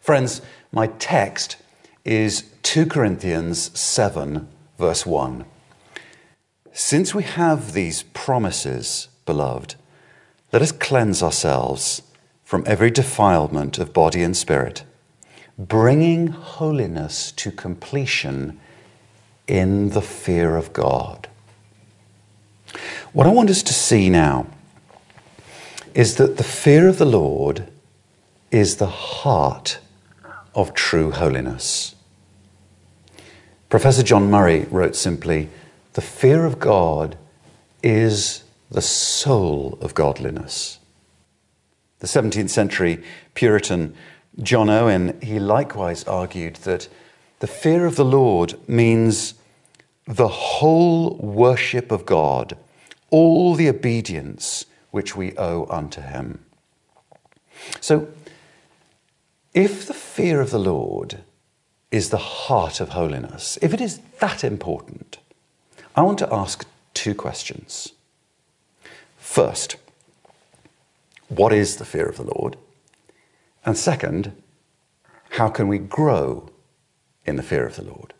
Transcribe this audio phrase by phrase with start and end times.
[0.00, 0.42] Friends,
[0.72, 1.56] my text
[2.04, 5.44] is 2 Corinthians 7, verse 1.
[6.72, 9.76] Since we have these promises, beloved,
[10.52, 12.02] let us cleanse ourselves
[12.44, 14.84] from every defilement of body and spirit,
[15.58, 18.60] bringing holiness to completion
[19.48, 21.28] in the fear of God.
[23.12, 24.46] What I want us to see now
[25.94, 27.68] is that the fear of the Lord
[28.50, 29.78] is the heart
[30.56, 31.94] of true holiness.
[33.68, 35.50] Professor John Murray wrote simply
[35.92, 37.16] The fear of God
[37.82, 40.78] is the soul of godliness.
[42.00, 43.94] The 17th century Puritan
[44.42, 46.88] John Owen, he likewise argued that
[47.40, 49.34] the fear of the Lord means
[50.06, 52.56] the whole worship of God,
[53.10, 56.44] all the obedience which we owe unto him.
[57.80, 58.08] So,
[59.56, 61.20] if the fear of the Lord
[61.90, 65.16] is the heart of holiness, if it is that important,
[65.96, 67.94] I want to ask two questions.
[69.16, 69.76] First,
[71.28, 72.58] what is the fear of the Lord?
[73.64, 74.30] And second,
[75.30, 76.50] how can we grow
[77.24, 78.12] in the fear of the Lord?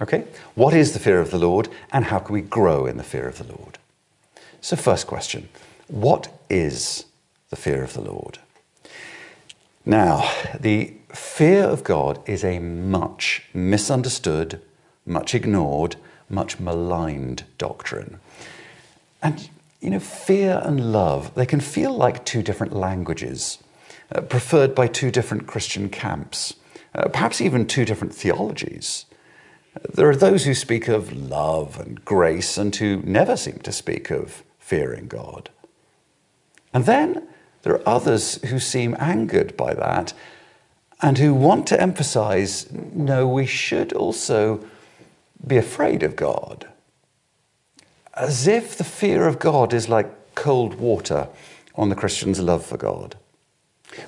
[0.00, 0.24] Okay?
[0.54, 3.26] What is the fear of the Lord and how can we grow in the fear
[3.26, 3.78] of the Lord?
[4.60, 5.48] So, first question
[5.88, 7.06] What is
[7.50, 8.38] the fear of the Lord?
[9.88, 14.60] Now, the fear of God is a much misunderstood,
[15.06, 15.96] much ignored,
[16.28, 18.20] much maligned doctrine.
[19.22, 19.48] And,
[19.80, 23.60] you know, fear and love, they can feel like two different languages,
[24.14, 26.52] uh, preferred by two different Christian camps,
[26.94, 29.06] uh, perhaps even two different theologies.
[29.94, 34.10] There are those who speak of love and grace and who never seem to speak
[34.10, 35.48] of fearing God.
[36.74, 37.26] And then
[37.62, 40.12] there are others who seem angered by that
[41.00, 44.64] and who want to emphasize no, we should also
[45.46, 46.66] be afraid of God.
[48.14, 51.28] As if the fear of God is like cold water
[51.74, 53.16] on the Christian's love for God,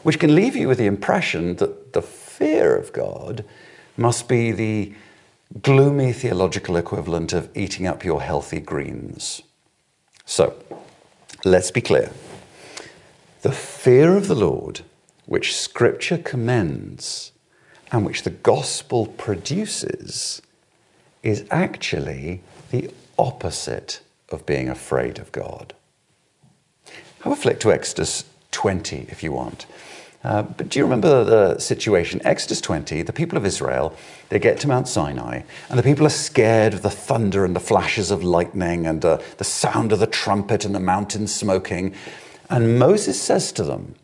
[0.02, 3.44] which can leave you with the impression that the fear of God
[3.96, 4.92] must be the
[5.62, 9.42] gloomy theological equivalent of eating up your healthy greens.
[10.24, 10.54] So,
[11.44, 12.10] let's be clear.
[13.42, 14.82] The fear of the Lord,
[15.24, 17.32] which Scripture commends
[17.90, 20.42] and which the gospel produces,
[21.22, 25.72] is actually the opposite of being afraid of God.
[27.20, 29.66] Have a flick to Exodus 20 if you want.
[30.22, 32.20] Uh, but do you remember the situation?
[32.24, 33.96] Exodus 20, the people of Israel,
[34.28, 37.60] they get to Mount Sinai, and the people are scared of the thunder and the
[37.60, 41.94] flashes of lightning and uh, the sound of the trumpet and the mountain smoking.
[42.50, 43.94] And Moses says to them,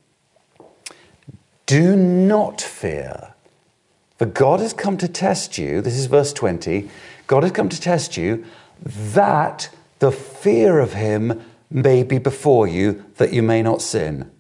[1.67, 3.35] Do not fear,
[4.17, 5.83] for God has come to test you.
[5.83, 6.89] This is verse 20.
[7.27, 8.45] God has come to test you
[8.85, 9.69] that
[9.99, 14.31] the fear of him may be before you, that you may not sin.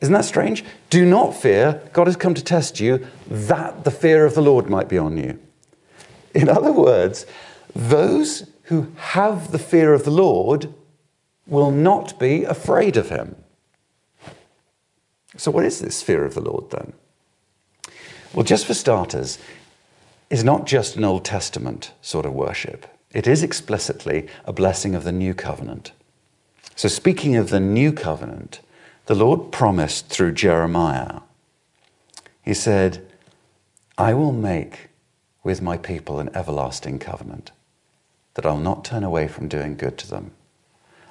[0.00, 0.64] Isn't that strange?
[0.88, 1.82] Do not fear.
[1.92, 5.18] God has come to test you that the fear of the Lord might be on
[5.18, 5.38] you.
[6.34, 7.26] In other words,
[7.76, 10.72] those who have the fear of the Lord
[11.46, 13.36] will not be afraid of him.
[15.36, 16.92] So, what is this fear of the Lord then?
[18.34, 19.38] Well, just for starters,
[20.30, 25.04] it's not just an Old Testament sort of worship, it is explicitly a blessing of
[25.04, 25.92] the new covenant.
[26.76, 28.60] So, speaking of the new covenant,
[29.06, 31.20] the Lord promised through Jeremiah,
[32.42, 33.06] He said,
[33.98, 34.88] I will make
[35.42, 37.50] with my people an everlasting covenant,
[38.34, 40.32] that I'll not turn away from doing good to them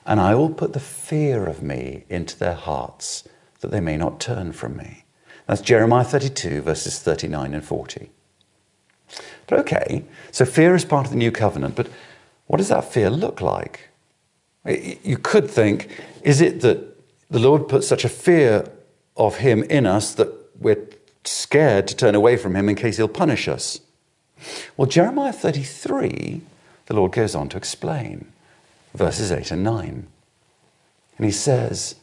[0.05, 3.27] and I will put the fear of me into their hearts,
[3.59, 5.05] that they may not turn from me.
[5.47, 8.09] That's Jeremiah 32, verses 39 and 40.
[9.47, 11.89] But okay, so fear is part of the new covenant, but
[12.47, 13.89] what does that fear look like?
[14.65, 15.89] You could think,
[16.23, 16.97] is it that
[17.29, 18.69] the Lord puts such a fear
[19.17, 20.87] of Him in us that we're
[21.23, 23.81] scared to turn away from Him in case He'll punish us?
[24.77, 26.41] Well, Jeremiah 33,
[26.85, 28.31] the Lord goes on to explain
[28.93, 30.07] verses 8 and 9.
[31.17, 31.95] And he says,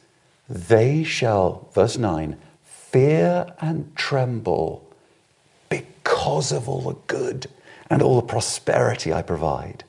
[0.48, 4.88] They shall, verse 9, fear and tremble
[5.68, 7.46] because of all the good
[7.90, 9.84] and all the prosperity I provide.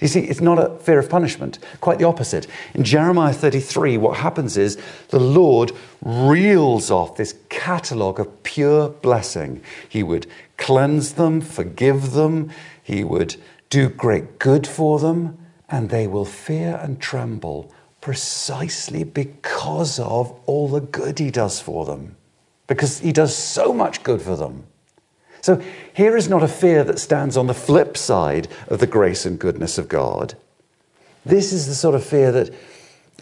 [0.00, 2.46] You see, it's not a fear of punishment, quite the opposite.
[2.72, 4.78] In Jeremiah 33, what happens is
[5.08, 9.62] the Lord reels off this catalogue of pure blessing.
[9.88, 10.26] He would
[10.56, 12.50] cleanse them, forgive them,
[12.82, 13.36] He would
[13.68, 15.36] do great good for them,
[15.70, 21.84] and they will fear and tremble precisely because of all the good he does for
[21.84, 22.16] them.
[22.66, 24.62] because he does so much good for them.
[25.40, 25.60] So
[25.92, 29.40] here is not a fear that stands on the flip side of the grace and
[29.40, 30.36] goodness of God.
[31.26, 32.54] This is the sort of fear that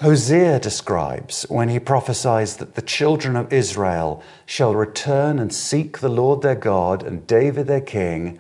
[0.03, 6.11] Hosea describes when he prophesies that the children of Israel shall return and seek the
[6.11, 8.39] Lord their God and David their king.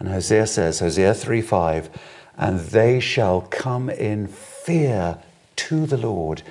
[0.00, 1.88] And Hosea says, Hosea 3 5,
[2.36, 5.18] and they shall come in fear
[5.56, 6.42] to the Lord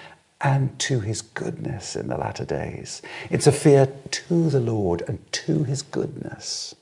[0.41, 3.01] and to his goodness in the latter days.
[3.29, 6.75] It's a fear to the Lord and to his goodness.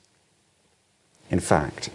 [1.30, 1.90] In fact,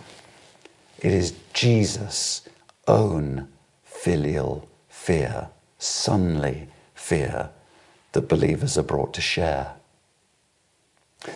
[0.99, 2.47] it is Jesus'
[2.87, 3.49] own
[3.83, 5.49] filial fear,
[5.79, 7.49] sonly fear,
[8.13, 9.73] that believers are brought to share.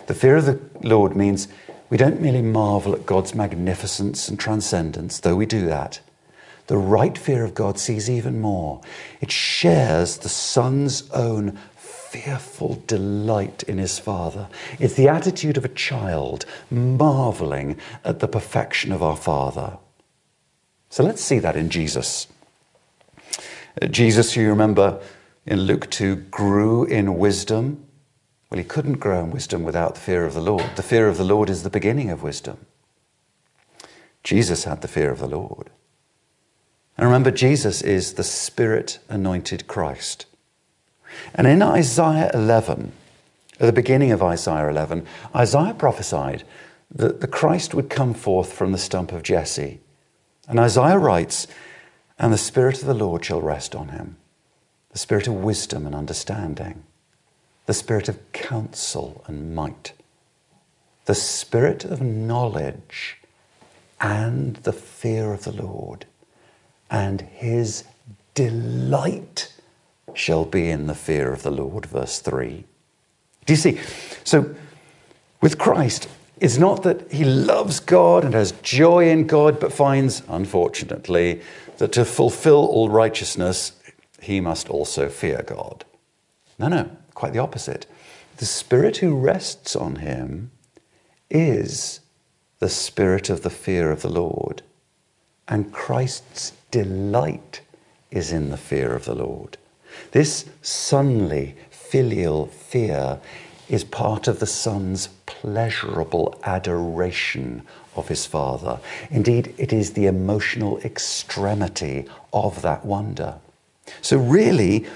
[0.06, 1.48] The fear of the Lord means
[1.92, 6.00] we don't merely marvel at God's magnificence and transcendence, though we do that.
[6.68, 8.80] The right fear of God sees even more.
[9.20, 14.48] It shares the Son's own fearful delight in his Father.
[14.78, 19.76] It's the attitude of a child marveling at the perfection of our Father.
[20.88, 22.26] So let's see that in Jesus.
[23.82, 24.98] Uh, Jesus, you remember
[25.44, 27.84] in Luke 2, grew in wisdom.
[28.52, 30.76] Well, he couldn't grow in wisdom without the fear of the Lord.
[30.76, 32.66] The fear of the Lord is the beginning of wisdom.
[34.22, 35.70] Jesus had the fear of the Lord.
[36.98, 40.26] And remember, Jesus is the Spirit anointed Christ.
[41.34, 42.92] And in Isaiah 11,
[43.58, 46.44] at the beginning of Isaiah 11, Isaiah prophesied
[46.94, 49.80] that the Christ would come forth from the stump of Jesse.
[50.46, 51.46] And Isaiah writes,
[52.18, 54.18] And the Spirit of the Lord shall rest on him
[54.90, 56.84] the Spirit of wisdom and understanding,
[57.66, 59.92] the Spirit of counsel and might,
[61.04, 63.18] the Spirit of knowledge
[64.00, 66.06] and the fear of the Lord
[66.92, 67.84] and his
[68.34, 69.52] delight
[70.14, 71.86] shall be in the fear of the Lord.
[71.86, 72.64] Verse 3.
[73.46, 73.80] Do you see?
[74.24, 74.54] So,
[75.40, 76.08] with Christ,
[76.38, 81.40] it's not that he loves God and has joy in God, but finds, unfortunately,
[81.78, 83.72] that to fulfill all righteousness,
[84.20, 85.84] he must also fear God.
[86.58, 87.86] No, no, quite the opposite.
[88.38, 90.50] The Spirit who rests on him
[91.30, 92.00] is
[92.58, 94.62] the Spirit of the fear of the Lord.
[95.48, 97.60] And Christ's delight
[98.10, 99.58] is in the fear of the Lord.
[100.12, 103.20] This sonly, filial fear
[103.68, 107.62] is part of the Son's pleasurable adoration
[107.96, 108.80] of his Father.
[109.10, 113.36] Indeed, it is the emotional extremity of that wonder.
[114.00, 114.86] So, really,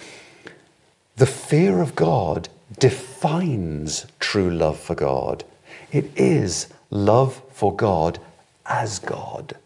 [1.16, 2.48] the fear of God
[2.78, 5.44] defines true love for God.
[5.90, 8.18] It is love for God
[8.66, 9.56] as God.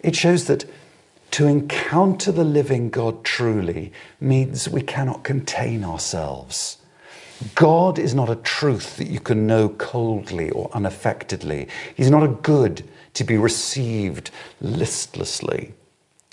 [0.00, 0.64] It shows that
[1.32, 6.78] to encounter the living God truly means we cannot contain ourselves.
[7.54, 11.68] God is not a truth that you can know coldly or unaffectedly.
[11.94, 15.74] He's not a good to be received listlessly.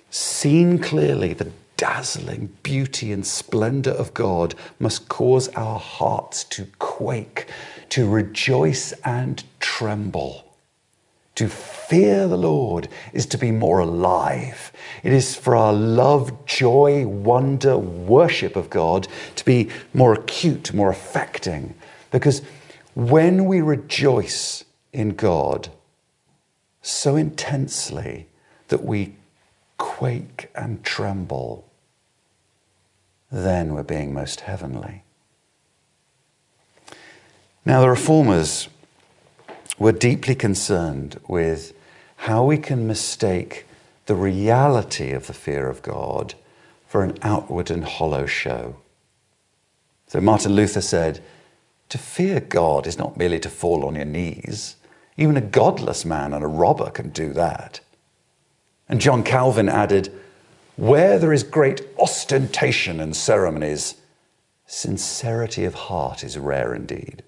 [0.10, 7.48] Seen clearly, the dazzling beauty and splendor of God must cause our hearts to quake,
[7.88, 10.44] to rejoice and tremble.
[11.36, 14.74] To fear the Lord is to be more alive.
[15.04, 20.90] It is for our love, joy, wonder, worship of God to be more acute, more
[20.90, 21.76] affecting.
[22.12, 22.42] Because
[22.94, 25.70] when we rejoice in God
[26.82, 28.28] so intensely
[28.68, 29.16] that we
[29.78, 31.69] quake and tremble,
[33.32, 35.04] then we're being most heavenly.
[37.66, 38.70] Now, the reformers
[39.78, 41.74] were deeply concerned with
[42.18, 43.66] how we can mistake
[44.08, 46.34] the reality of the fear of God
[46.88, 48.76] for an outward and hollow show.
[50.08, 51.22] So Martin Luther said,
[51.90, 54.76] To fear God is not merely to fall on your knees.
[55.16, 57.82] Even a godless man and a robber can do that.
[58.90, 60.12] And John Calvin added,
[60.80, 63.96] Where there is great ostentation and ceremonies,
[64.66, 67.22] sincerity of heart is rare indeed.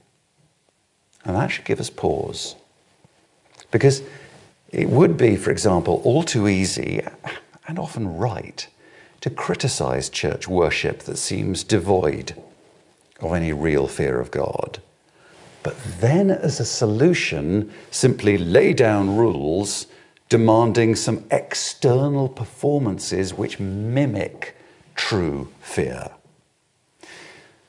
[1.25, 2.55] And that should give us pause.
[3.69, 4.03] Because
[4.69, 7.05] it would be, for example, all too easy
[7.67, 8.65] and often right
[9.19, 12.41] to criticize church worship that seems devoid
[13.19, 14.81] of any real fear of God.
[15.61, 19.87] But then, as a solution, simply lay down rules
[20.31, 24.55] demanding some external performances which mimic
[24.95, 26.09] true fear.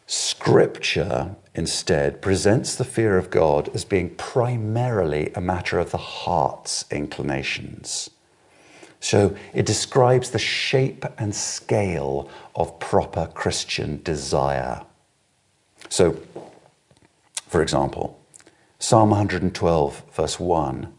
[0.07, 6.85] Scripture instead presents the fear of God as being primarily a matter of the heart's
[6.89, 8.11] inclinations.
[9.01, 14.83] So it describes the shape and scale of proper Christian desire.
[15.89, 16.17] So,
[17.49, 18.21] for example,
[18.79, 20.95] Psalm 112, verse 1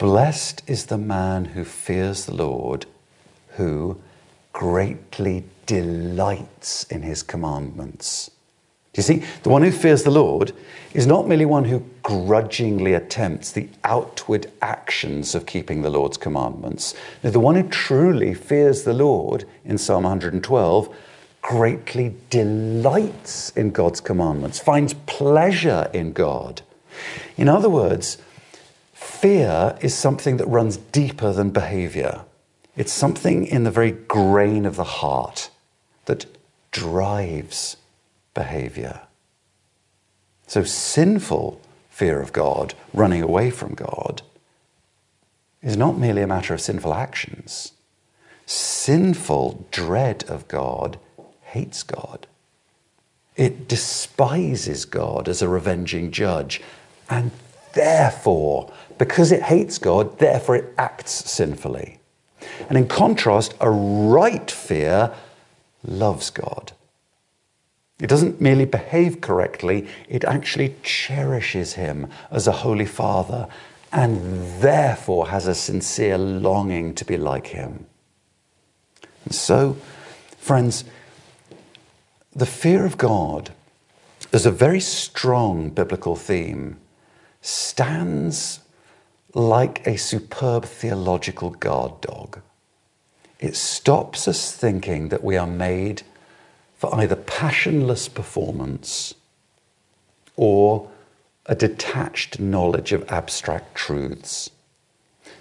[0.00, 2.86] Blessed is the man who fears the Lord,
[3.58, 4.00] who
[4.54, 8.30] greatly delights in his commandments.
[8.94, 9.22] Do you see?
[9.42, 10.52] The one who fears the Lord
[10.94, 16.94] is not merely one who grudgingly attempts the outward actions of keeping the Lord's commandments.
[17.22, 20.96] No, the one who truly fears the Lord in Psalm 112
[21.42, 26.62] greatly delights in God's commandments, finds pleasure in God.
[27.36, 28.16] In other words,
[29.20, 32.24] fear is something that runs deeper than behavior.
[32.74, 35.50] It's something in the very grain of the heart
[36.06, 36.24] that
[36.70, 37.76] drives
[38.32, 39.02] behavior.
[40.46, 41.60] So, sinful
[41.90, 44.22] fear of God, running away from God,
[45.62, 47.72] is not merely a matter of sinful actions.
[48.46, 50.98] Sinful dread of God
[51.42, 52.26] hates God.
[53.36, 56.62] It despises God as a revenging judge,
[57.10, 57.30] and
[57.74, 62.00] therefore, because it hates God, therefore it acts sinfully.
[62.68, 65.14] And in contrast, a right fear
[65.82, 66.72] loves God.
[67.98, 73.48] It doesn't merely behave correctly, it actually cherishes him as a holy father
[73.90, 77.86] and therefore has a sincere longing to be like him.
[79.24, 79.78] And so,
[80.36, 80.84] friends,
[82.36, 83.52] the fear of God
[84.30, 86.76] as a very strong biblical theme
[87.40, 88.60] stands
[89.34, 92.40] like a superb theological guard dog.
[93.38, 96.02] It stops us thinking that we are made
[96.76, 99.14] for either passionless performance
[100.36, 100.90] or
[101.46, 104.50] a detached knowledge of abstract truths.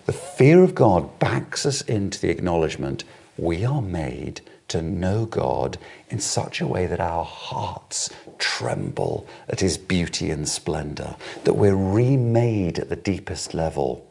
[0.06, 3.04] The fear of God backs us into the acknowledgement
[3.38, 5.78] we are made to know God
[6.10, 11.76] in such a way that our hearts tremble at His beauty and splendor, that we're
[11.76, 14.06] remade at the deepest level.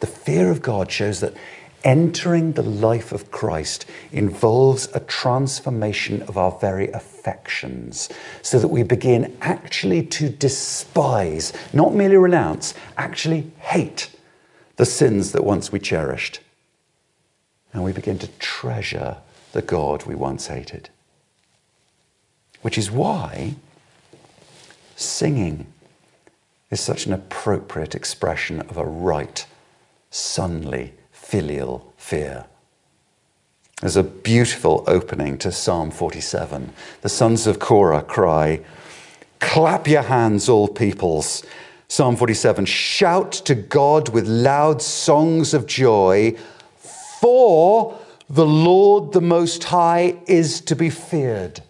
[0.00, 1.34] The fear of God shows that
[1.84, 8.08] entering the life of Christ involves a transformation of our very affections
[8.42, 14.10] so that we begin actually to despise, not merely renounce, actually hate
[14.76, 16.40] the sins that once we cherished.
[17.72, 19.18] And we begin to treasure
[19.56, 20.90] the God we once hated.
[22.60, 23.54] Which is why
[24.96, 25.66] singing
[26.70, 29.46] is such an appropriate expression of a right,
[30.12, 32.44] sonly, filial fear.
[33.80, 36.74] There's a beautiful opening to Psalm 47.
[37.00, 38.60] The sons of Korah cry,
[39.40, 41.42] Clap your hands, all peoples.
[41.88, 46.36] Psalm 47 Shout to God with loud songs of joy,
[46.76, 51.60] for the Lord the Most High is to be feared.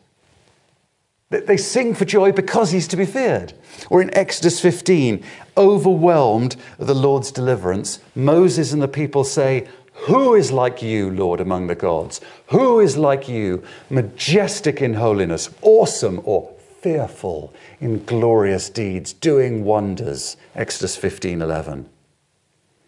[1.29, 3.53] They sing for joy because he's to be feared.
[3.91, 5.25] Or in Exodus 15,
[5.57, 9.67] overwhelmed at the Lord's deliverance, Moses and the people say,
[10.07, 12.21] Who is like you, Lord, among the gods?
[12.49, 20.37] Who is like you, majestic in holiness, awesome or fearful in glorious deeds, doing wonders?
[20.55, 21.89] Exodus 15 11.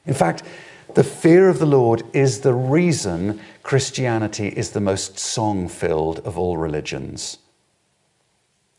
[0.07, 0.45] In fact,
[0.95, 6.39] the fear of the Lord is the reason Christianity is the most song filled of
[6.39, 7.37] all religions.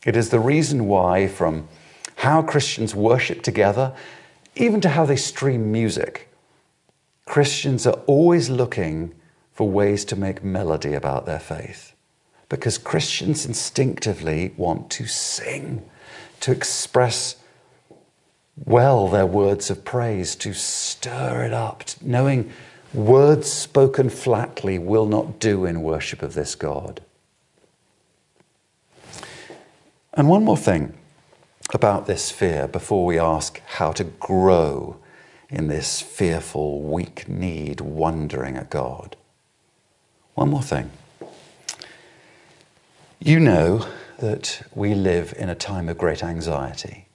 [0.04, 1.68] It is the reason why, from
[2.16, 3.94] how Christians worship together,
[4.56, 6.28] even to how they stream music,
[7.24, 9.14] Christians are always looking
[9.52, 11.92] for ways to make melody about their faith.
[12.48, 15.88] Because Christians instinctively want to sing,
[16.40, 17.36] to express
[18.56, 22.50] well their words of praise, to stir it up, knowing
[22.92, 27.00] words spoken flatly will not do in worship of this God.
[30.12, 30.94] And one more thing
[31.72, 34.96] about this fear before we ask how to grow
[35.48, 39.16] in this fearful, weak kneed, wondering at God.
[40.34, 40.90] One more thing.
[43.18, 43.86] You know
[44.18, 47.06] that we live in a time of great anxiety.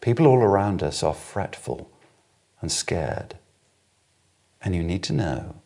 [0.00, 1.90] People all around us are fretful
[2.60, 3.36] and scared.
[4.62, 5.56] And you need to know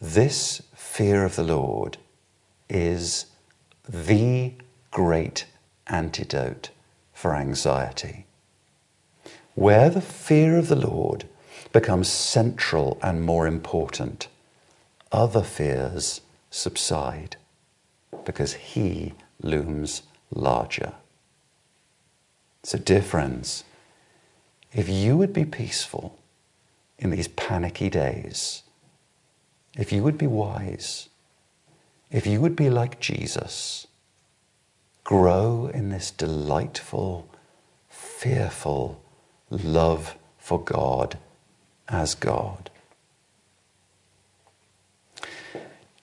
[0.00, 1.98] this fear of the Lord
[2.68, 3.26] is
[3.88, 4.52] the
[4.90, 5.46] great
[5.86, 6.70] antidote
[7.12, 8.26] for anxiety.
[9.54, 11.26] Where the fear of the Lord
[11.72, 14.28] becomes central and more important,
[15.10, 17.36] other fears subside
[18.24, 20.92] because He looms larger.
[22.62, 23.64] So, dear friends,
[24.72, 26.18] if you would be peaceful
[26.98, 28.62] in these panicky days,
[29.76, 31.08] if you would be wise,
[32.10, 33.86] if you would be like Jesus,
[35.02, 37.28] grow in this delightful,
[37.88, 39.02] fearful
[39.50, 41.18] love for God
[41.88, 42.70] as God.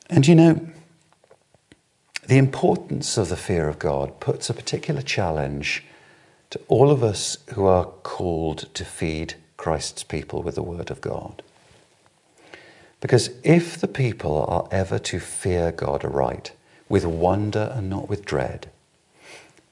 [0.10, 0.68] And you know,
[2.28, 5.84] the importance of the fear of God puts a particular challenge
[6.50, 11.02] to all of us who are called to feed Christ's people with the Word of
[11.02, 11.44] God.
[13.00, 16.54] Because if the people are ever to fear God aright,
[16.90, 18.72] with wonder and not with dread,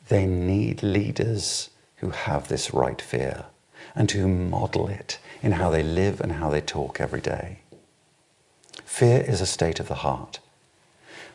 [0.07, 3.45] they need leaders who have this right fear
[3.95, 7.61] and who model it in how they live and how they talk every day.
[8.85, 10.39] Fear is a state of the heart,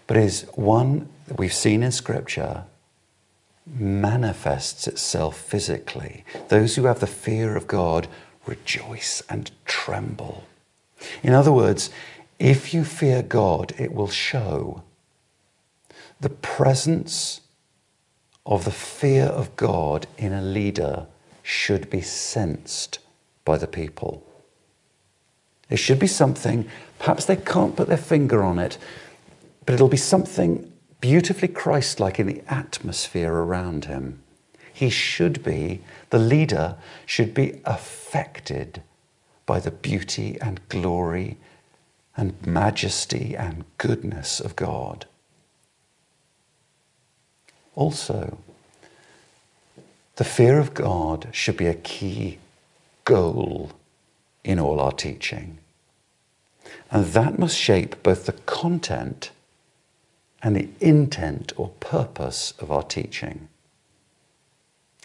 [0.06, 2.66] but is one that we've seen in Scripture
[3.66, 6.24] manifests itself physically.
[6.48, 8.06] Those who have the fear of God
[8.46, 10.44] rejoice and tremble.
[11.22, 11.90] In other words,
[12.38, 14.82] if you fear God, it will show.
[16.20, 17.40] The presence
[18.46, 21.06] of the fear of God in a leader
[21.42, 22.98] should be sensed
[23.44, 24.26] by the people.
[25.70, 28.78] It should be something, perhaps they can't put their finger on it,
[29.64, 30.70] but it'll be something
[31.00, 34.23] beautifully Christ like in the atmosphere around him.
[34.74, 36.76] He should be, the leader
[37.06, 38.82] should be affected
[39.46, 41.38] by the beauty and glory
[42.16, 45.06] and majesty and goodness of God.
[47.76, 48.38] Also,
[50.16, 52.38] the fear of God should be a key
[53.04, 53.70] goal
[54.42, 55.58] in all our teaching.
[56.90, 59.30] And that must shape both the content
[60.42, 63.48] and the intent or purpose of our teaching.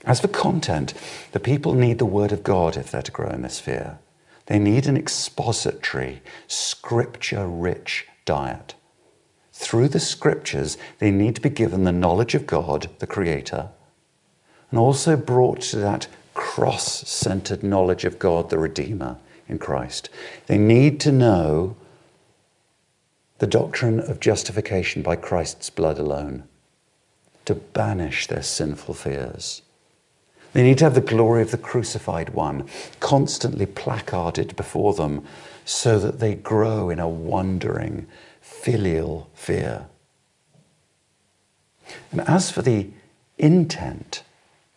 [0.06, 0.94] As for content,
[1.32, 4.00] the people need the Word of God if they're to grow in this fear.
[4.46, 8.76] They need an expository, scripture rich diet.
[9.52, 13.70] Through the scriptures, they need to be given the knowledge of God, the Creator,
[14.72, 20.10] and also brought to that cross centered knowledge of God, the Redeemer in Christ.
[20.48, 21.76] They need to know
[23.40, 26.44] the doctrine of justification by Christ's blood alone
[27.46, 29.62] to banish their sinful fears.
[30.54, 32.68] They need to have the glory of the crucified one
[33.00, 35.24] constantly placarded before them
[35.64, 38.08] so that they grow in a wondering,
[38.42, 39.86] filial fear.
[42.12, 42.90] And as for the
[43.38, 44.24] intent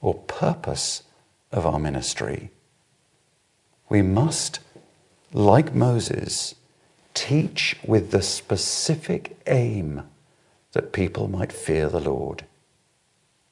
[0.01, 1.03] or purpose
[1.51, 2.51] of our ministry,
[3.89, 4.61] we must,
[5.33, 6.55] like Moses,
[7.15, 10.03] teach with the specific aim
[10.73, 12.45] that people might fear the Lord.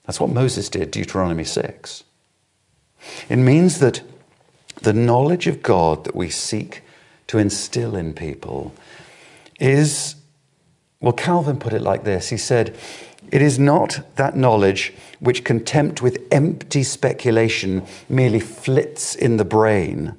[0.05, 2.05] That's what Moses did, Deuteronomy 6.
[3.29, 4.03] It means that
[4.83, 6.83] the knowledge of God that we seek
[7.27, 8.75] to instill in people
[9.59, 10.17] is,
[11.01, 12.31] well, Calvin put it like this.
[12.31, 12.77] He said,
[13.31, 20.17] It is not that knowledge which contempt with empty speculation merely flits in the brain,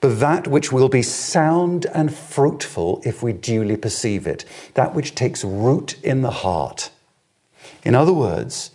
[0.00, 5.14] but that which will be sound and fruitful if we duly perceive it, that which
[5.14, 6.90] takes root in the heart.
[7.84, 8.70] In other words,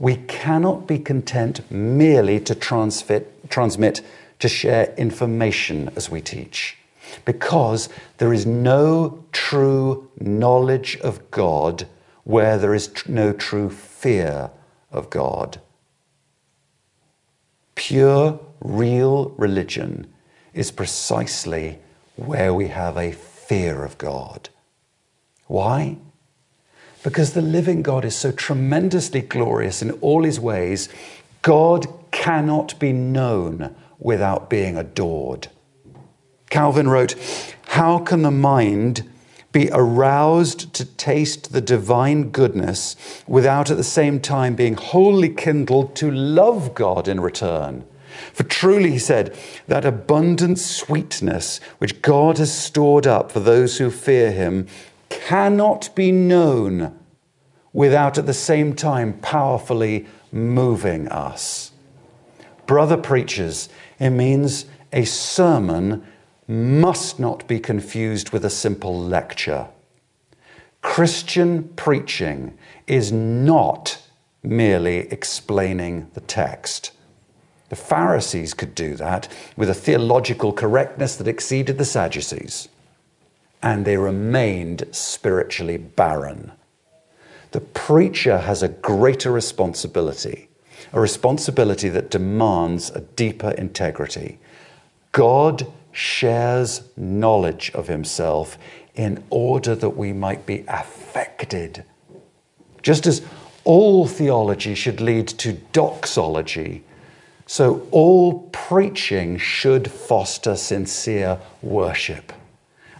[0.00, 4.00] we cannot be content merely to transmit, transmit
[4.40, 6.78] to share information as we teach
[7.24, 11.86] because there is no true knowledge of God
[12.24, 14.50] where there is tr- no true fear
[14.90, 15.60] of God.
[17.74, 20.06] Pure, real religion
[20.54, 21.78] is precisely
[22.16, 24.48] where we have a fear of God.
[25.46, 25.98] Why?
[27.02, 30.88] Because the living God is so tremendously glorious in all his ways,
[31.42, 35.48] God cannot be known without being adored.
[36.50, 37.14] Calvin wrote,
[37.68, 39.08] How can the mind
[39.52, 45.96] be aroused to taste the divine goodness without at the same time being wholly kindled
[45.96, 47.84] to love God in return?
[48.32, 49.36] For truly, he said,
[49.66, 54.66] that abundant sweetness which God has stored up for those who fear him
[55.10, 56.98] cannot be known
[57.72, 61.72] without at the same time powerfully moving us.
[62.66, 63.68] Brother preachers,
[63.98, 66.06] it means a sermon
[66.48, 69.68] must not be confused with a simple lecture.
[70.82, 74.02] Christian preaching is not
[74.42, 76.92] merely explaining the text.
[77.68, 82.68] The Pharisees could do that with a theological correctness that exceeded the Sadducees,
[83.62, 86.52] and they remained spiritually barren.
[87.52, 90.48] The preacher has a greater responsibility,
[90.92, 94.38] a responsibility that demands a deeper integrity.
[95.12, 98.56] God shares knowledge of himself
[98.94, 101.84] in order that we might be affected.
[102.82, 103.22] Just as
[103.64, 106.84] all theology should lead to doxology.
[107.46, 112.32] So all preaching should foster sincere worship.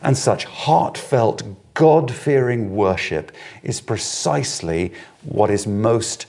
[0.03, 1.43] And such heartfelt,
[1.75, 3.33] God fearing worship
[3.63, 6.27] is precisely what is most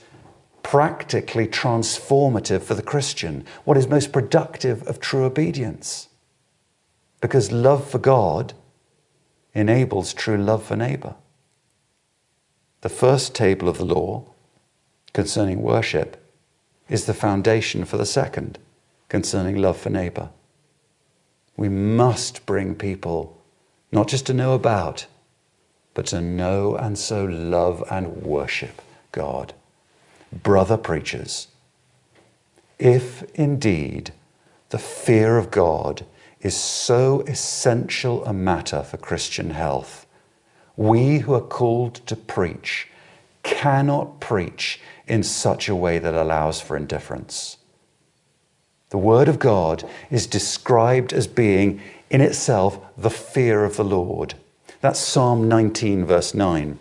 [0.62, 6.08] practically transformative for the Christian, what is most productive of true obedience.
[7.20, 8.54] Because love for God
[9.54, 11.14] enables true love for neighbor.
[12.82, 14.24] The first table of the law
[15.12, 16.16] concerning worship
[16.88, 18.58] is the foundation for the second
[19.08, 20.30] concerning love for neighbor.
[21.56, 23.41] We must bring people
[23.92, 25.06] not just to know about,
[25.94, 28.80] but to know and so love and worship
[29.12, 29.52] God.
[30.32, 31.48] Brother preachers,
[32.78, 34.12] if indeed
[34.70, 36.06] the fear of God
[36.40, 40.06] is so essential a matter for Christian health,
[40.76, 42.88] we who are called to preach
[43.42, 47.58] cannot preach in such a way that allows for indifference.
[48.90, 51.80] The Word of God is described as being
[52.12, 54.34] in itself the fear of the Lord.
[54.82, 56.78] That's Psalm 19, verse 9.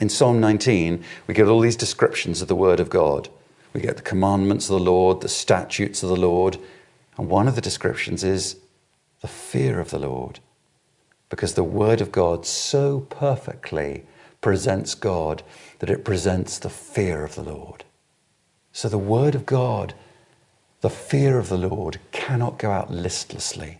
[0.00, 3.28] In Psalm 19, we get all these descriptions of the Word of God.
[3.72, 6.58] We get the commandments of the Lord, the statutes of the Lord,
[7.16, 8.56] and one of the descriptions is
[9.20, 10.40] the fear of the Lord.
[11.30, 14.04] Because the Word of God so perfectly
[14.40, 15.44] presents God
[15.78, 17.84] that it presents the fear of the Lord.
[18.72, 19.94] So the Word of God,
[20.80, 23.78] the fear of the Lord, cannot go out listlessly.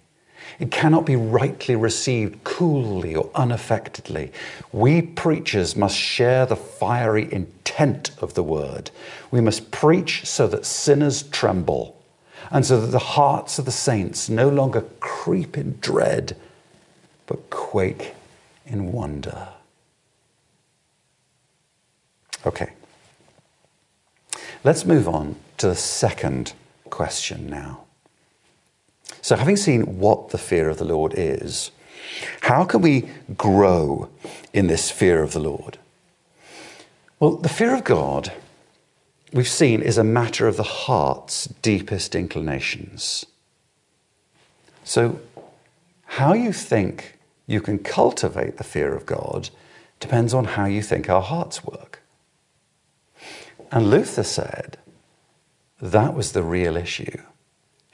[0.59, 4.33] It cannot be rightly received coolly or unaffectedly.
[4.73, 8.91] We preachers must share the fiery intent of the word.
[9.31, 12.01] We must preach so that sinners tremble
[12.51, 16.37] and so that the hearts of the saints no longer creep in dread
[17.27, 18.15] but quake
[18.65, 19.49] in wonder.
[22.45, 22.71] Okay.
[24.63, 26.53] Let's move on to the second
[26.91, 27.86] question now.
[29.27, 31.73] So, having seen what the fear of the Lord is,
[32.43, 34.09] how can we grow
[34.53, 35.79] in this fear of the Lord?
[37.19, 38.33] Well, the fear of God,
[39.33, 43.27] we've seen, is a matter of the heart's deepest inclinations.
[44.85, 45.19] So,
[46.05, 49.51] how you think you can cultivate the fear of God
[49.99, 52.01] depends on how you think our hearts work.
[53.73, 54.79] And Luther said
[55.83, 57.19] that was the real issue.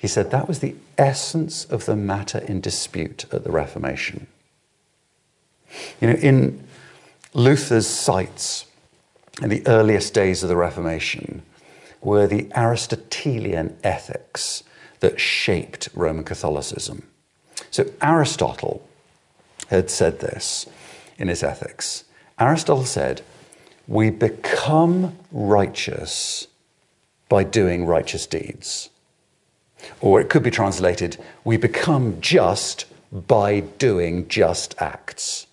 [0.03, 4.27] He said that was the essence of the matter in dispute at the Reformation.
[6.01, 6.67] You know, in
[7.35, 8.67] Luther's sights
[9.41, 11.43] in the earliest days of the Reformation
[12.01, 14.65] were the Aristotelian ethics
[14.99, 17.07] that shaped Roman Catholicism.
[17.71, 18.85] So Aristotle
[19.69, 20.67] had said this
[21.17, 22.03] in his ethics.
[22.41, 23.23] Aristotle said,
[23.87, 26.49] We become righteous
[27.29, 28.89] by doing righteous deeds.
[30.01, 35.47] Or it could be translated, we become just by doing just acts.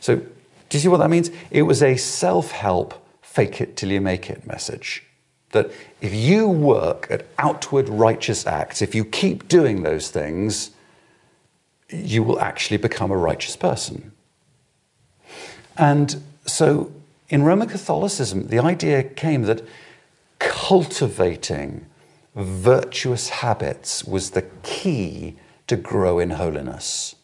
[0.00, 1.30] So, do you see what that means?
[1.50, 5.04] It was a self help, fake it till you make it message.
[5.50, 10.70] That if you work at outward righteous acts, if you keep doing those things,
[11.90, 14.12] you will actually become a righteous person.
[15.76, 16.90] And so
[17.28, 19.62] in Roman Catholicism, the idea came that
[20.38, 21.86] cultivating
[22.34, 27.14] virtuous habits was the key to grow in holiness.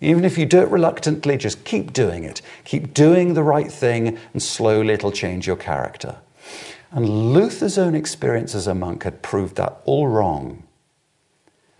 [0.00, 2.40] Even if you do it reluctantly, just keep doing it.
[2.64, 6.16] Keep doing the right thing, and slowly it'll change your character.
[6.90, 10.64] And Luther's own experience as a monk had proved that all wrong.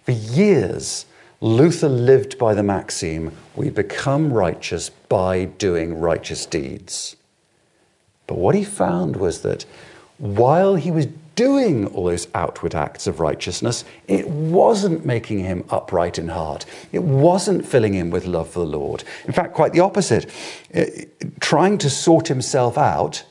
[0.05, 1.07] For years,
[1.41, 7.17] Luther lived by the maxim we become righteous by doing righteous deeds.
[8.27, 9.65] But what he found was that
[10.19, 11.07] while he was
[11.41, 16.67] doing all those outward acts of righteousness, it wasn't making him upright in heart.
[16.93, 19.05] It wasn't filling him with love for the Lord.
[19.25, 20.31] In fact, quite the opposite.
[20.75, 20.85] Uh,
[21.41, 23.25] trying to sort himself out,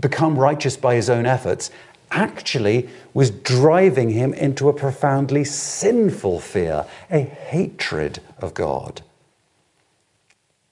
[0.00, 1.70] become righteous by his own efforts,
[2.10, 9.02] actually was driving him into a profoundly sinful fear, a hatred of God.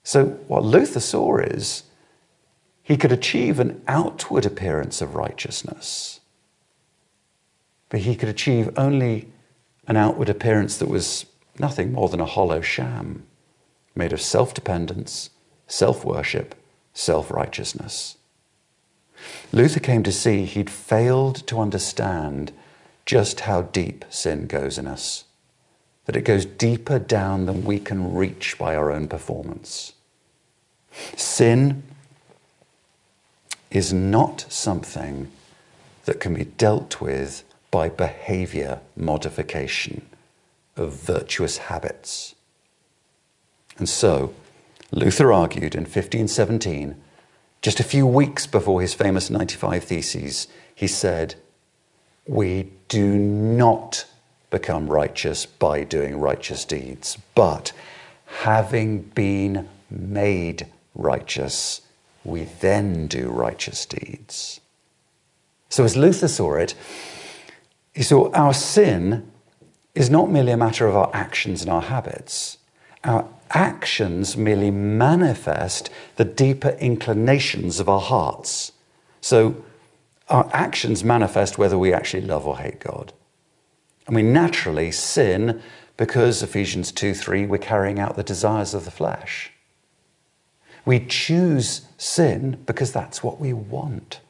[0.04, 1.82] So, what Luther saw is
[2.82, 6.11] he could achieve an outward appearance of righteousness
[7.92, 9.28] but he could achieve only
[9.86, 11.26] an outward appearance that was
[11.58, 13.22] nothing more than a hollow sham,
[13.94, 15.28] made of self dependence,
[15.66, 16.54] self worship,
[16.94, 18.16] self righteousness.
[19.52, 22.50] Luther came to see he'd failed to understand
[23.04, 25.24] just how deep sin goes in us,
[26.06, 29.92] that it goes deeper down than we can reach by our own performance.
[31.14, 31.82] Sin
[33.70, 35.30] is not something
[36.06, 40.06] that can be dealt with by behavior modification
[40.76, 42.36] of virtuous habits.
[43.78, 44.32] And so,
[44.92, 46.94] Luther argued in 1517,
[47.62, 51.34] just a few weeks before his famous 95 Theses, he said,
[52.26, 54.04] We do not
[54.50, 57.72] become righteous by doing righteous deeds, but
[58.26, 61.80] having been made righteous,
[62.22, 64.60] we then do righteous deeds.
[65.70, 66.74] So, as Luther saw it,
[68.00, 69.30] saw our sin
[69.94, 72.58] is not merely a matter of our actions and our habits.
[73.04, 78.72] Our actions merely manifest the deeper inclinations of our hearts.
[79.20, 79.62] So,
[80.28, 83.12] our actions manifest whether we actually love or hate God.
[84.06, 85.60] And we naturally sin
[85.96, 89.52] because Ephesians 2 3, we're carrying out the desires of the flesh.
[90.84, 94.20] We choose sin because that's what we want.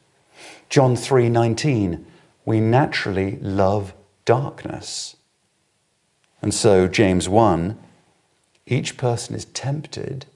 [0.68, 2.04] John 3 19,
[2.44, 5.16] we naturally love darkness.
[6.40, 7.78] And so, James 1,
[8.66, 10.26] each person is tempted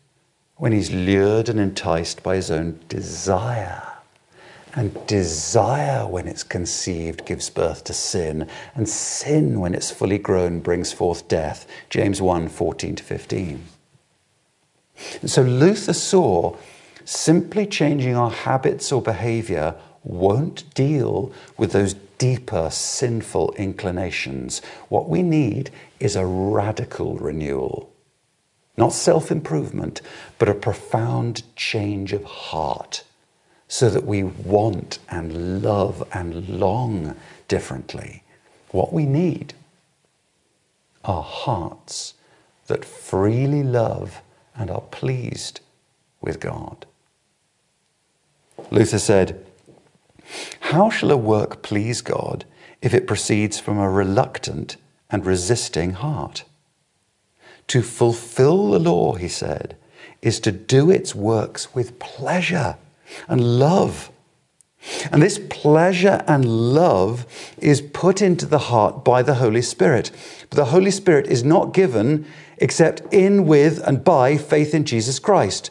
[0.56, 3.82] when he's lured and enticed by his own desire.
[4.74, 8.48] And desire, when it's conceived, gives birth to sin.
[8.74, 11.66] And sin, when it's fully grown, brings forth death.
[11.88, 13.64] James 1 14 to 15.
[15.22, 16.56] And so Luther saw
[17.04, 24.62] simply changing our habits or behavior won't deal with those deeper sinful inclinations.
[24.88, 27.92] What we need is a radical renewal.
[28.76, 30.00] Not self improvement,
[30.38, 33.04] but a profound change of heart
[33.68, 37.16] so that we want and love and long
[37.48, 38.22] differently.
[38.70, 39.54] What we need
[41.04, 42.14] are hearts
[42.66, 44.20] that freely love
[44.54, 45.60] and are pleased
[46.20, 46.86] with God.
[48.70, 49.45] Luther said,
[50.70, 52.44] How shall a work please God
[52.82, 54.76] if it proceeds from a reluctant
[55.08, 56.42] and resisting heart?
[57.68, 59.76] To fulfill the law, he said,
[60.22, 62.78] is to do its works with pleasure
[63.28, 64.10] and love.
[65.12, 67.26] And this pleasure and love
[67.58, 70.10] is put into the heart by the Holy Spirit.
[70.50, 72.26] But the Holy Spirit is not given
[72.56, 75.70] except in, with, and by faith in Jesus Christ.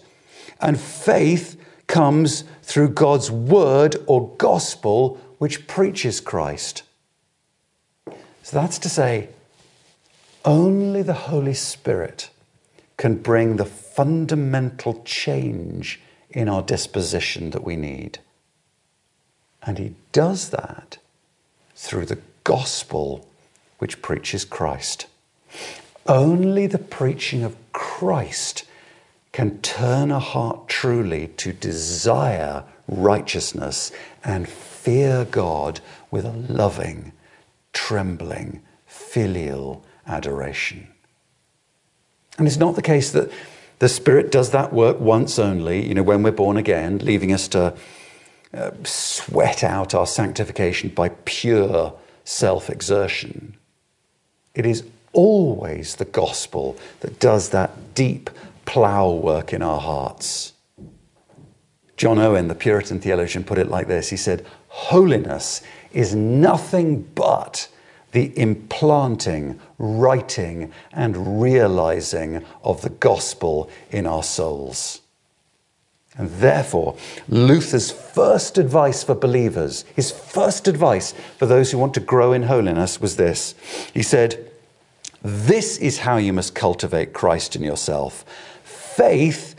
[0.62, 1.54] And faith
[1.88, 6.84] comes through God's word or gospel, which preaches Christ.
[8.43, 9.30] So that's to say,
[10.43, 12.30] only the Holy Spirit
[12.98, 18.19] can bring the fundamental change in our disposition that we need.
[19.63, 20.98] And He does that
[21.76, 23.28] through the gospel
[23.80, 25.08] which preaches Christ.
[26.08, 28.63] Only the preaching of Christ
[29.36, 33.91] can turn a heart truly to desire righteousness
[34.24, 37.12] and fear God with a loving,
[37.74, 40.88] trembling, filial adoration.
[42.38, 43.30] And it's not the case that
[43.80, 47.50] the Spirit does that work once only, you know, when we're born again, leaving us
[47.50, 47.76] to
[48.54, 51.93] uh, sweat out our sanctification by pure
[52.24, 53.58] self exertion.
[54.54, 58.30] It is always the gospel that does that deep
[58.65, 60.54] plough work in our hearts.
[61.97, 65.62] John Owen, the Puritan theologian, put it like this He said, Holiness
[65.93, 67.69] is nothing but
[68.12, 75.01] the implanting, writing, and realizing of the gospel in our souls.
[76.17, 76.95] And therefore,
[77.28, 82.43] Luther's first advice for believers, his first advice for those who want to grow in
[82.43, 83.54] holiness was this.
[83.93, 84.49] He said,
[85.21, 88.23] This is how you must cultivate Christ in yourself.
[88.95, 89.55] Faith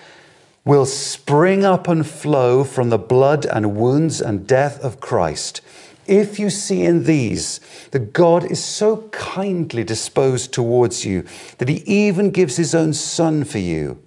[0.64, 5.60] will spring up and flow from the blood and wounds and death of Christ.
[6.06, 11.26] If you see in these that God is so kindly disposed towards you
[11.58, 14.02] that he even gives his own Son for you,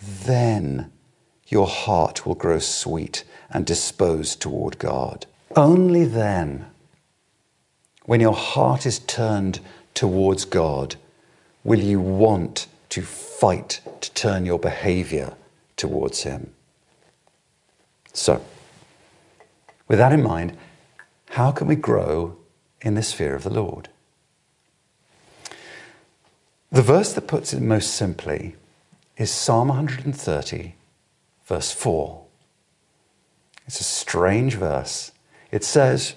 [0.00, 0.90] then
[1.48, 5.26] your heart will grow sweet and disposed toward God.
[5.54, 6.64] Only then,
[8.06, 9.60] when your heart is turned
[9.92, 10.96] towards God,
[11.62, 15.34] will you want to fight to turn your behavior
[15.76, 16.54] towards Him.
[18.14, 18.42] So,
[19.86, 20.56] with that in mind,
[21.32, 22.38] how can we grow
[22.80, 23.90] in this fear of the Lord?
[26.72, 28.56] The verse that puts it most simply
[29.18, 30.74] is Psalm 130,
[31.44, 32.24] verse 4.
[33.66, 35.12] It's a strange verse.
[35.50, 36.14] It says,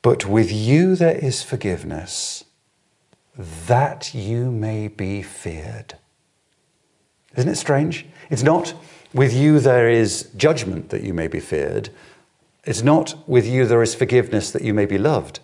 [0.00, 2.44] But with you there is forgiveness,
[3.36, 5.94] that you may be feared.
[7.36, 8.06] Isn't it strange?
[8.28, 8.74] It's not,
[9.12, 11.90] with you there is judgment that you may be feared.
[12.64, 15.40] It's not with you there is forgiveness that you may be loved.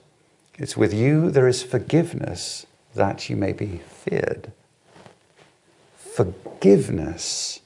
[0.59, 4.53] It's with you there is forgiveness that you may be feared.
[5.97, 7.61] Forgiveness,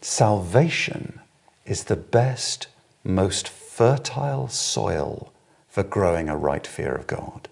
[0.00, 1.20] salvation
[1.64, 2.66] is the best,
[3.04, 5.32] most fertile soil
[5.68, 7.48] for growing a right fear of God.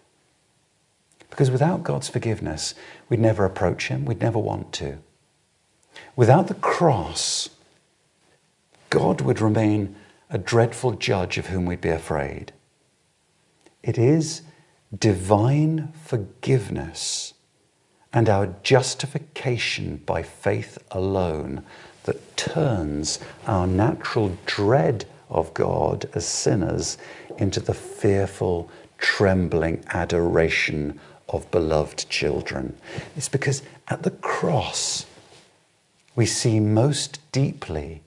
[1.40, 2.74] Because without God's forgiveness,
[3.09, 4.98] we'd never approach Him, we'd never want to.
[6.14, 7.48] Without the cross,
[8.90, 9.96] God would remain
[10.29, 12.53] a dreadful judge of whom we'd be afraid.
[13.83, 14.42] It is
[14.94, 17.33] divine forgiveness
[18.12, 21.64] and our justification by faith alone
[22.03, 26.98] that turns our natural dread of God as sinners
[27.38, 32.76] into the fearful, trembling adoration of beloved children.
[33.16, 35.06] It's because at the cross
[36.14, 38.02] we see most deeply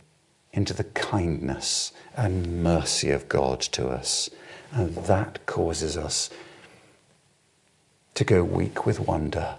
[0.52, 4.30] into the kindness and mercy of God to us.
[4.72, 6.30] And that causes us
[8.14, 9.56] to go weak with wonder.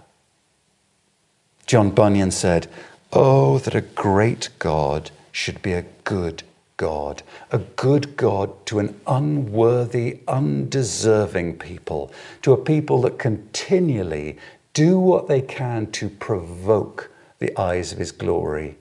[1.65, 2.67] John Bunyan said,
[3.11, 6.43] Oh, that a great God should be a good
[6.77, 12.11] God, a good God to an unworthy, undeserving people,
[12.41, 14.37] to a people that continually
[14.73, 18.77] do what they can to provoke the eyes of his glory.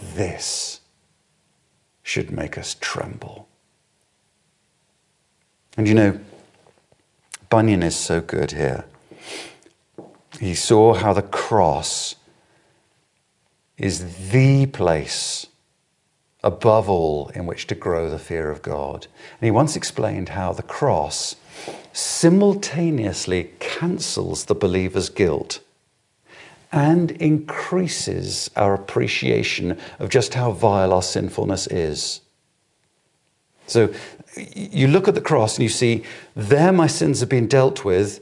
[0.00, 0.80] This
[2.02, 3.46] should make us tremble.
[5.76, 6.20] And you know,
[7.50, 8.86] Bunyan is so good here.
[10.38, 12.14] He saw how the cross
[13.76, 15.46] is the place
[16.42, 19.06] above all in which to grow the fear of God.
[19.40, 21.36] And he once explained how the cross
[21.92, 25.60] simultaneously cancels the believer's guilt
[26.72, 32.20] and increases our appreciation of just how vile our sinfulness is.
[33.66, 33.92] So
[34.36, 38.20] you look at the cross and you see, there my sins have been dealt with,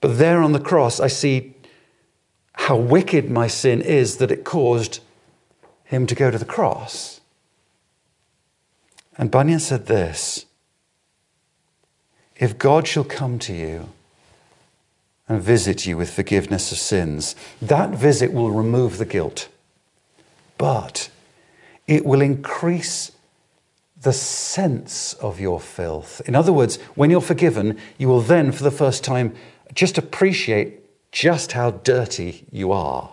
[0.00, 1.54] but there on the cross I see
[2.52, 5.00] how wicked my sin is that it caused
[5.84, 7.19] him to go to the cross.
[9.18, 10.46] And Bunyan said this
[12.36, 13.88] If God shall come to you,
[15.30, 17.36] and visit you with forgiveness of sins.
[17.62, 19.48] That visit will remove the guilt,
[20.58, 21.08] but
[21.86, 23.12] it will increase
[24.02, 26.20] the sense of your filth.
[26.26, 29.32] In other words, when you're forgiven, you will then, for the first time,
[29.72, 30.80] just appreciate
[31.12, 33.12] just how dirty you are.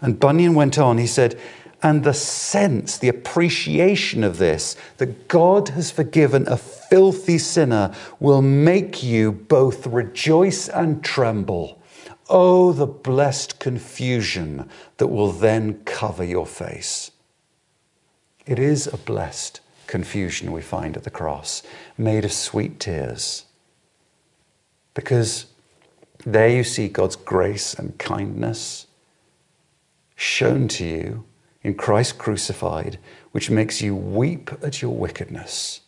[0.00, 1.38] And Bunyan went on, he said,
[1.82, 8.42] and the sense, the appreciation of this, that God has forgiven a filthy sinner, will
[8.42, 11.80] make you both rejoice and tremble.
[12.28, 17.10] Oh, the blessed confusion that will then cover your face.
[18.46, 21.62] It is a blessed confusion we find at the cross,
[21.96, 23.46] made of sweet tears.
[24.94, 25.46] Because
[26.24, 28.86] there you see God's grace and kindness
[30.14, 31.24] shown to you
[31.62, 32.98] in Christ crucified,
[33.32, 35.80] which makes you weep at your wickedness.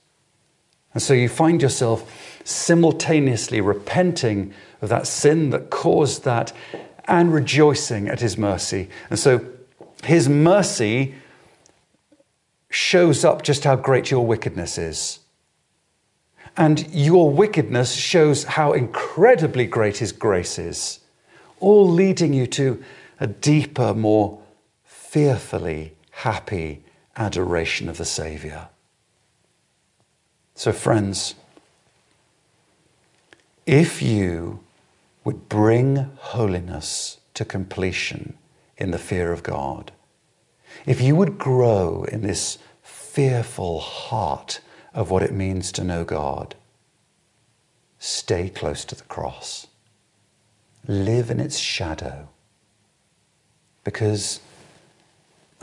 [0.95, 6.53] And so you find yourself simultaneously repenting of that sin that caused that
[7.07, 8.89] and rejoicing at his mercy.
[9.09, 9.45] And so
[10.05, 11.15] his mercy
[12.69, 15.21] shows up just how great your wickedness is.
[16.57, 21.01] And your wickedness shows how incredibly great his grace is,
[21.61, 22.83] all leading you to
[23.21, 24.42] a deeper, more
[25.13, 26.83] fearfully happy
[27.19, 28.71] adoration of the Saviour.
[30.55, 31.35] So, friends,
[33.67, 34.61] if you
[35.23, 38.39] would bring holiness to completion
[38.79, 39.93] in the fear of God,
[40.87, 44.61] if you would grow in this fearful heart
[44.95, 46.55] of what it means to know God,
[47.99, 49.67] stay close to the cross.
[50.89, 52.31] Live in its shadow.
[53.85, 54.41] Because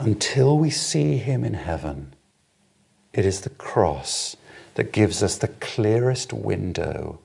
[0.00, 2.14] until we see him in heaven,
[3.12, 4.34] it is the cross
[4.74, 7.20] that gives us the clearest window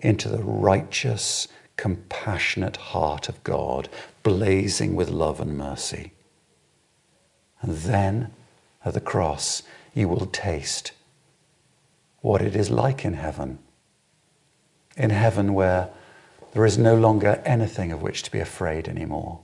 [0.00, 1.46] into the righteous,
[1.76, 3.88] compassionate heart of God,
[4.24, 6.12] blazing with love and mercy.
[7.60, 8.32] And then
[8.84, 9.62] at the cross,
[9.94, 10.92] you will taste
[12.22, 13.60] what it is like in heaven.
[14.96, 15.90] In heaven, where
[16.54, 19.40] there is no longer anything of which to be afraid anymore.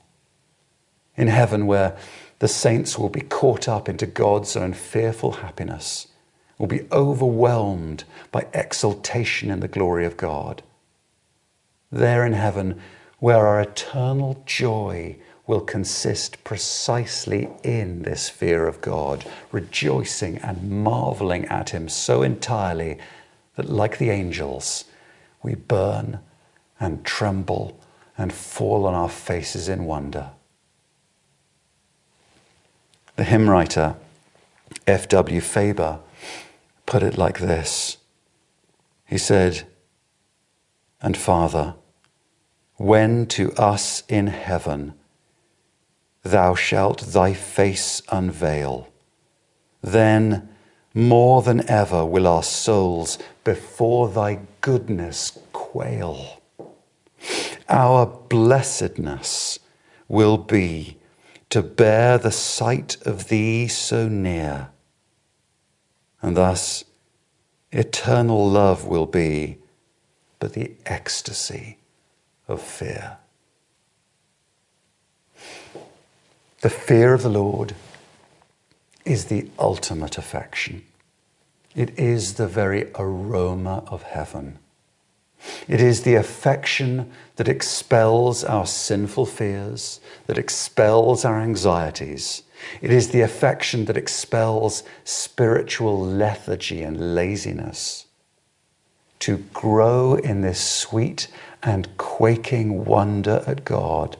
[1.16, 1.96] In heaven, where
[2.42, 6.08] the saints will be caught up into God's own fearful happiness,
[6.58, 10.60] will be overwhelmed by exultation in the glory of God.
[11.92, 12.80] There in heaven,
[13.20, 21.44] where our eternal joy will consist precisely in this fear of God, rejoicing and marveling
[21.44, 22.98] at Him so entirely
[23.54, 24.86] that, like the angels,
[25.44, 26.18] we burn
[26.80, 27.78] and tremble
[28.18, 30.32] and fall on our faces in wonder.
[33.16, 33.96] The hymn writer
[34.86, 35.40] F.W.
[35.40, 35.98] Faber
[36.86, 37.98] put it like this
[39.06, 39.66] He said,
[41.00, 41.74] And Father,
[42.76, 44.94] when to us in heaven
[46.22, 48.88] thou shalt thy face unveil,
[49.82, 50.48] then
[50.94, 56.40] more than ever will our souls before thy goodness quail.
[57.68, 59.58] Our blessedness
[60.08, 60.98] will be
[61.52, 64.70] to bear the sight of thee so near,
[66.22, 66.82] and thus
[67.70, 69.58] eternal love will be
[70.38, 71.76] but the ecstasy
[72.48, 73.18] of fear.
[76.62, 77.74] The fear of the Lord
[79.04, 80.82] is the ultimate affection.
[81.74, 84.58] It is the very aroma of heaven.
[85.68, 92.42] It is the affection that expels our sinful fears, that expels our anxieties.
[92.80, 98.06] It is the affection that expels spiritual lethargy and laziness.
[99.20, 101.28] To grow in this sweet
[101.62, 104.16] and quaking wonder at God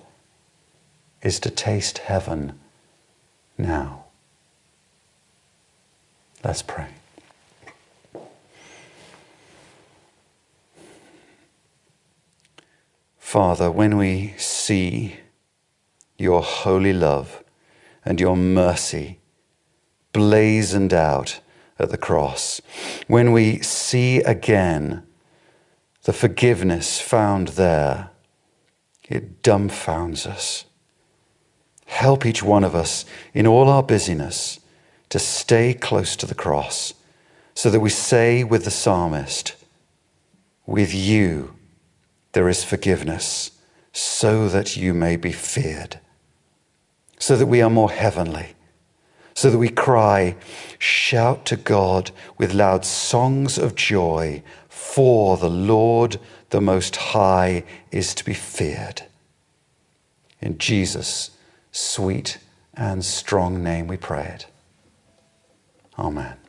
[1.23, 2.59] is to taste heaven
[3.59, 4.05] now.
[6.45, 6.89] Let's pray.
[13.33, 15.17] Father, when we see
[16.19, 17.43] your holy love
[18.05, 19.21] and your mercy
[20.13, 21.41] blazoned out
[21.79, 22.61] at the cross,
[23.07, 25.03] when we see again
[26.03, 28.11] the forgiveness found there,
[29.09, 30.67] it dumbfounds us.
[31.87, 34.61] Help each one of us in all our busyness
[35.09, 36.93] to stay close to the cross
[37.55, 39.55] so that we say with the psalmist,
[40.67, 41.55] With you
[42.33, 43.53] there is forgiveness,
[43.93, 46.01] so that you may be feared,
[47.19, 48.55] so that we are more heavenly,
[49.35, 50.37] so that we cry,
[50.79, 56.19] Shout to God with loud songs of joy, for the Lord
[56.51, 59.03] the Most High is to be feared.
[60.41, 61.31] In Jesus'
[61.71, 62.39] sweet
[62.75, 64.47] and strong name we pray it.
[65.99, 66.42] Amen.